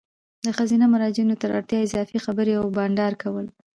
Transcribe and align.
د 0.45 0.47
ښځینه 0.57 0.85
مراجعینو 0.93 1.39
تر 1.41 1.49
اړتیا 1.57 1.79
اضافي 1.83 2.17
خبري 2.25 2.53
او 2.59 2.65
بانډار 2.75 3.13
کول 3.23 3.45